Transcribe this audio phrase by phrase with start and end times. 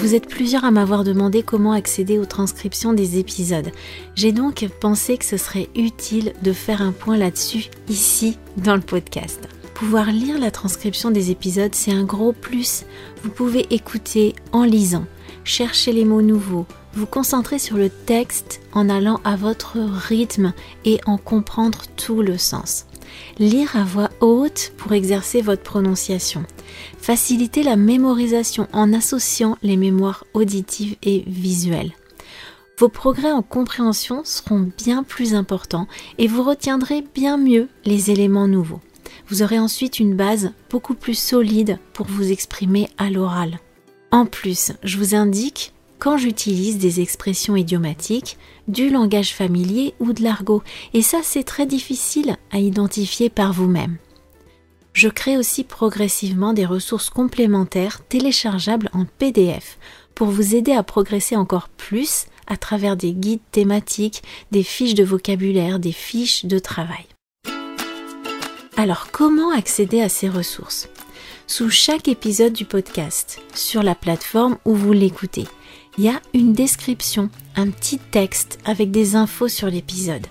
[0.00, 3.70] Vous êtes plusieurs à m'avoir demandé comment accéder aux transcriptions des épisodes.
[4.14, 8.80] J'ai donc pensé que ce serait utile de faire un point là-dessus ici dans le
[8.80, 9.46] podcast.
[9.74, 12.86] Pouvoir lire la transcription des épisodes, c'est un gros plus.
[13.22, 15.04] Vous pouvez écouter en lisant,
[15.44, 16.64] chercher les mots nouveaux,
[16.94, 20.54] vous concentrer sur le texte en allant à votre rythme
[20.86, 22.86] et en comprendre tout le sens.
[23.38, 26.46] Lire à voix haute pour exercer votre prononciation.
[26.98, 31.92] Faciliter la mémorisation en associant les mémoires auditives et visuelles.
[32.78, 35.86] Vos progrès en compréhension seront bien plus importants
[36.18, 38.80] et vous retiendrez bien mieux les éléments nouveaux.
[39.28, 43.58] Vous aurez ensuite une base beaucoup plus solide pour vous exprimer à l'oral.
[44.10, 50.22] En plus, je vous indique quand j'utilise des expressions idiomatiques, du langage familier ou de
[50.22, 50.62] l'argot,
[50.94, 53.98] et ça c'est très difficile à identifier par vous-même.
[54.92, 59.78] Je crée aussi progressivement des ressources complémentaires téléchargeables en PDF
[60.14, 65.04] pour vous aider à progresser encore plus à travers des guides thématiques, des fiches de
[65.04, 67.06] vocabulaire, des fiches de travail.
[68.76, 70.88] Alors comment accéder à ces ressources?
[71.46, 75.46] Sous chaque épisode du podcast, sur la plateforme où vous l'écoutez,
[75.98, 80.26] il y a une description, un petit texte avec des infos sur l'épisode.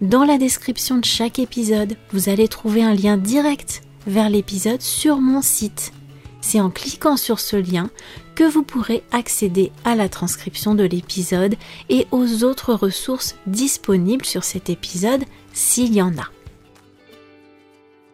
[0.00, 5.20] Dans la description de chaque épisode, vous allez trouver un lien direct vers l'épisode sur
[5.20, 5.92] mon site.
[6.40, 7.90] C'est en cliquant sur ce lien
[8.34, 11.56] que vous pourrez accéder à la transcription de l'épisode
[11.88, 16.28] et aux autres ressources disponibles sur cet épisode s'il y en a.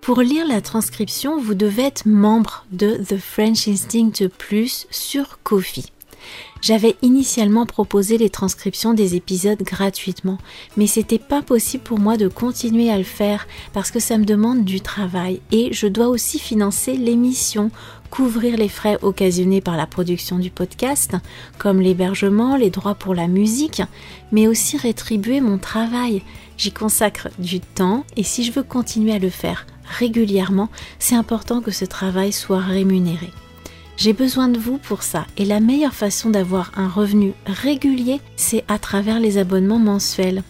[0.00, 5.86] Pour lire la transcription, vous devez être membre de The French Instinct Plus sur Kofi.
[6.60, 10.38] J'avais initialement proposé les transcriptions des épisodes gratuitement,
[10.76, 14.24] mais c'était pas possible pour moi de continuer à le faire parce que ça me
[14.24, 17.70] demande du travail et je dois aussi financer l'émission,
[18.10, 21.16] couvrir les frais occasionnés par la production du podcast,
[21.58, 23.82] comme l'hébergement, les droits pour la musique,
[24.32, 26.22] mais aussi rétribuer mon travail.
[26.58, 29.66] J'y consacre du temps et si je veux continuer à le faire
[29.98, 30.68] régulièrement,
[30.98, 33.30] c'est important que ce travail soit rémunéré.
[34.00, 38.64] J'ai besoin de vous pour ça et la meilleure façon d'avoir un revenu régulier, c'est
[38.66, 40.42] à travers les abonnements mensuels.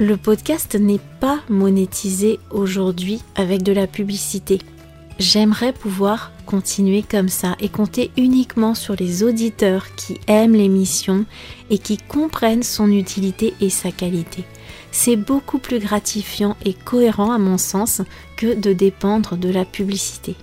[0.00, 4.58] Le podcast n'est pas monétisé aujourd'hui avec de la publicité.
[5.20, 11.24] J'aimerais pouvoir continuer comme ça et compter uniquement sur les auditeurs qui aiment l'émission
[11.70, 14.42] et qui comprennent son utilité et sa qualité.
[14.90, 18.02] C'est beaucoup plus gratifiant et cohérent à mon sens
[18.36, 20.34] que de dépendre de la publicité.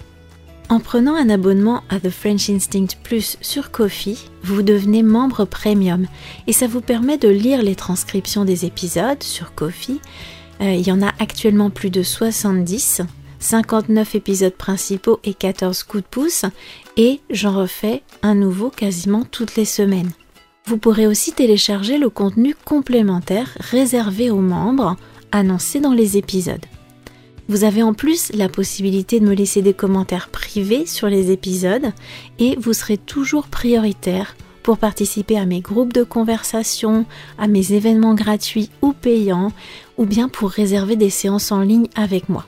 [0.67, 6.07] En prenant un abonnement à The French Instinct Plus sur Kofi, vous devenez membre premium
[6.47, 10.01] et ça vous permet de lire les transcriptions des épisodes sur Kofi.
[10.61, 13.01] Euh, il y en a actuellement plus de 70,
[13.37, 16.45] 59 épisodes principaux et 14 coups de pouce
[16.97, 20.11] et j'en refais un nouveau quasiment toutes les semaines.
[20.65, 24.95] Vous pourrez aussi télécharger le contenu complémentaire réservé aux membres
[25.31, 26.65] annoncé dans les épisodes.
[27.47, 31.91] Vous avez en plus la possibilité de me laisser des commentaires privés sur les épisodes
[32.39, 37.05] et vous serez toujours prioritaire pour participer à mes groupes de conversation,
[37.37, 39.51] à mes événements gratuits ou payants,
[39.99, 42.47] ou bien pour réserver des séances en ligne avec moi.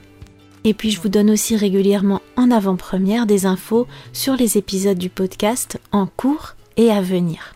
[0.64, 5.10] Et puis je vous donne aussi régulièrement en avant-première des infos sur les épisodes du
[5.10, 7.54] podcast en cours et à venir.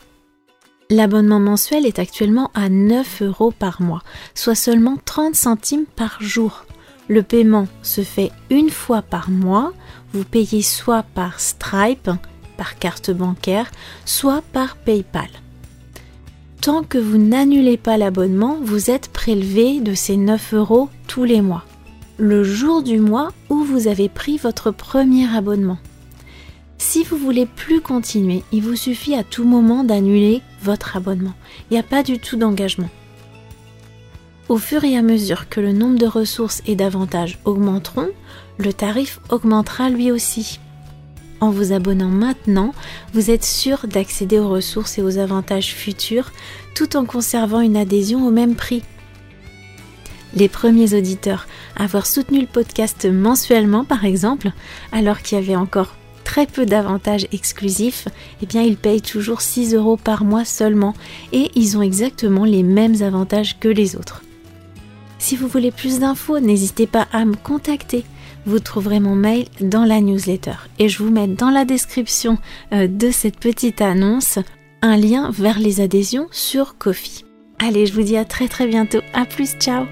[0.92, 4.04] L'abonnement mensuel est actuellement à 9 euros par mois,
[4.36, 6.66] soit seulement 30 centimes par jour.
[7.12, 9.74] Le paiement se fait une fois par mois.
[10.14, 12.10] Vous payez soit par Stripe,
[12.56, 13.70] par carte bancaire,
[14.06, 15.28] soit par PayPal.
[16.62, 21.42] Tant que vous n'annulez pas l'abonnement, vous êtes prélevé de ces 9 euros tous les
[21.42, 21.66] mois.
[22.16, 25.80] Le jour du mois où vous avez pris votre premier abonnement.
[26.78, 31.34] Si vous voulez plus continuer, il vous suffit à tout moment d'annuler votre abonnement.
[31.70, 32.90] Il n'y a pas du tout d'engagement.
[34.52, 38.10] Au fur et à mesure que le nombre de ressources et d'avantages augmenteront,
[38.58, 40.60] le tarif augmentera lui aussi.
[41.40, 42.74] En vous abonnant maintenant,
[43.14, 46.34] vous êtes sûr d'accéder aux ressources et aux avantages futurs
[46.76, 48.84] tout en conservant une adhésion au même prix.
[50.34, 51.48] Les premiers auditeurs
[51.78, 54.52] à avoir soutenu le podcast mensuellement par exemple,
[54.92, 55.96] alors qu'il y avait encore
[56.26, 58.10] très peu d'avantages exclusifs,
[58.42, 60.94] eh bien ils payent toujours 6 euros par mois seulement
[61.32, 64.24] et ils ont exactement les mêmes avantages que les autres.
[65.22, 68.04] Si vous voulez plus d'infos, n'hésitez pas à me contacter.
[68.48, 72.40] Vous trouverez mon mail dans la newsletter et je vous mets dans la description
[72.74, 74.40] euh, de cette petite annonce
[74.82, 77.24] un lien vers les adhésions sur Kofi.
[77.60, 79.02] Allez, je vous dis à très très bientôt.
[79.14, 79.86] À plus, ciao